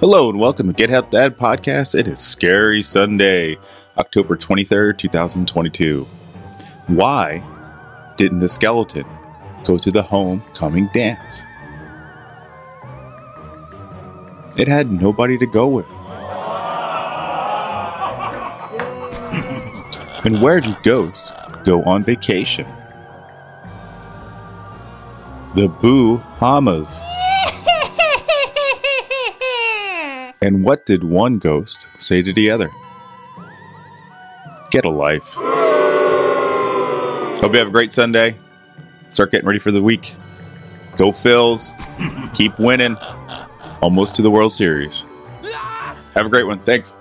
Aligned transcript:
Hello 0.00 0.28
and 0.28 0.40
welcome 0.40 0.66
to 0.66 0.72
Get 0.72 0.90
Help 0.90 1.12
Dad 1.12 1.38
podcast. 1.38 1.94
It 1.96 2.08
is 2.08 2.18
Scary 2.18 2.82
Sunday, 2.82 3.56
October 3.96 4.36
23rd, 4.36 4.98
2022. 4.98 6.04
Why 6.88 7.40
didn't 8.16 8.40
the 8.40 8.48
skeleton 8.48 9.06
go 9.64 9.78
to 9.78 9.92
the 9.92 10.02
homecoming 10.02 10.90
dance? 10.92 11.44
It 14.58 14.66
had 14.66 14.90
nobody 14.90 15.38
to 15.38 15.46
go 15.46 15.68
with. 15.68 15.86
and 20.24 20.42
where 20.42 20.60
do 20.60 20.74
ghosts 20.82 21.30
go 21.64 21.84
on 21.84 22.02
vacation? 22.02 22.66
The 25.54 25.68
Boo 25.68 26.18
Hamas. 26.38 27.13
And 30.40 30.64
what 30.64 30.86
did 30.86 31.04
one 31.04 31.38
ghost 31.38 31.88
say 31.98 32.22
to 32.22 32.32
the 32.32 32.50
other? 32.50 32.70
Get 34.70 34.84
a 34.84 34.90
life. 34.90 35.22
Hope 37.40 37.52
you 37.52 37.58
have 37.58 37.68
a 37.68 37.70
great 37.70 37.92
Sunday. 37.92 38.36
Start 39.10 39.30
getting 39.30 39.46
ready 39.46 39.58
for 39.58 39.70
the 39.70 39.82
week. 39.82 40.14
Go 40.96 41.06
Phils. 41.06 41.72
Keep 42.34 42.58
winning. 42.58 42.96
Almost 43.80 44.14
to 44.16 44.22
the 44.22 44.30
World 44.30 44.52
Series. 44.52 45.04
Have 46.14 46.26
a 46.26 46.28
great 46.28 46.44
one. 46.44 46.58
Thanks. 46.58 46.94